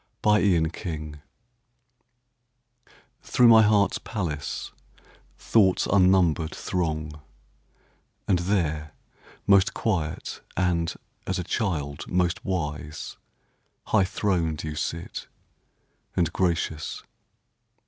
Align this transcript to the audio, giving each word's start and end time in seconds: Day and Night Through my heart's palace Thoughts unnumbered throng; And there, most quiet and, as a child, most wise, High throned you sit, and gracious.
Day 0.23 0.55
and 0.55 0.73
Night 0.83 1.21
Through 3.21 3.47
my 3.47 3.61
heart's 3.61 3.99
palace 3.99 4.71
Thoughts 5.37 5.85
unnumbered 5.85 6.55
throng; 6.55 7.21
And 8.27 8.39
there, 8.39 8.93
most 9.45 9.75
quiet 9.75 10.41
and, 10.57 10.95
as 11.27 11.37
a 11.37 11.43
child, 11.43 12.07
most 12.07 12.43
wise, 12.43 13.17
High 13.89 14.03
throned 14.05 14.63
you 14.63 14.73
sit, 14.73 15.27
and 16.15 16.33
gracious. 16.33 17.03